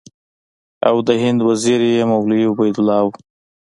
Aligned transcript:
او 0.87 0.95
د 1.07 1.09
هند 1.23 1.39
وزیر 1.49 1.79
یې 1.93 2.03
مولوي 2.11 2.43
عبیدالله 2.51 2.99
و. 3.05 3.09